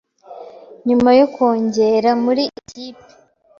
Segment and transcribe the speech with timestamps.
[0.87, 3.05] Nyuma y’uko ngera muri ikipe